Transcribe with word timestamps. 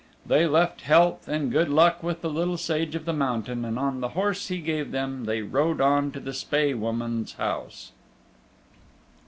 They 0.25 0.47
left 0.47 0.81
health 0.81 1.27
and 1.27 1.51
good 1.51 1.69
luck 1.69 2.01
with 2.01 2.21
the 2.21 2.29
Little 2.31 2.57
Sage 2.57 2.95
of 2.95 3.05
the 3.05 3.13
Mountain, 3.13 3.63
and 3.63 3.77
on 3.77 4.01
the 4.01 4.09
horse 4.17 4.47
he 4.47 4.57
gave 4.57 4.89
them 4.89 5.25
they 5.25 5.43
rode 5.43 5.79
on 5.79 6.09
to 6.13 6.19
the 6.19 6.33
Spae 6.33 6.73
Woman's 6.73 7.33
house. 7.33 7.91